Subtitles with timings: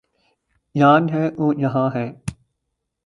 [0.75, 2.07] جان ہے تو جہان ہے